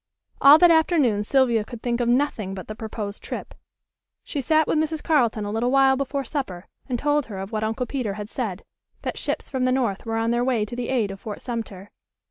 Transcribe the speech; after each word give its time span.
All 0.41 0.57
that 0.57 0.71
afternoon 0.71 1.23
Sylvia 1.23 1.63
could 1.63 1.83
think 1.83 1.99
of 2.01 2.09
nothing 2.09 2.55
but 2.55 2.67
the 2.67 2.73
proposed 2.73 3.21
trip. 3.21 3.53
She 4.23 4.41
sat 4.41 4.65
with 4.65 4.79
Mrs. 4.79 5.03
Carleton 5.03 5.45
a 5.45 5.51
little 5.51 5.69
while 5.69 5.95
before 5.95 6.25
supper, 6.25 6.65
and 6.89 6.97
told 6.97 7.27
her 7.27 7.37
of 7.37 7.51
what 7.51 7.63
Uncle 7.63 7.85
Peter 7.85 8.13
had 8.15 8.27
said: 8.27 8.63
that 9.03 9.19
ships 9.19 9.47
from 9.47 9.65
the 9.65 9.71
north 9.71 10.07
were 10.07 10.17
on 10.17 10.31
the 10.31 10.43
way 10.43 10.65
to 10.65 10.75
the 10.75 10.89
aid 10.89 11.11
of 11.11 11.19
Fort 11.19 11.39
Sumter. 11.39 11.91